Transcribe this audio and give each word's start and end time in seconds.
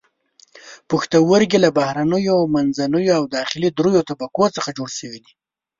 پښتورګي 0.89 1.59
له 1.65 1.69
بهرنیو، 1.77 2.37
منځنیو 2.55 3.17
او 3.19 3.23
داخلي 3.37 3.69
دریو 3.77 4.07
طبقو 4.09 4.45
څخه 4.55 4.69
جوړ 4.77 4.89
شوي 4.99 5.19
دي. 5.25 5.33